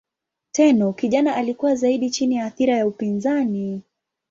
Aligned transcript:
Tenno 0.51 0.93
kijana 0.93 1.35
alikuwa 1.35 1.75
zaidi 1.75 2.09
chini 2.09 2.35
ya 2.35 2.45
athira 2.45 2.77
ya 2.77 2.87
upinzani. 2.87 3.81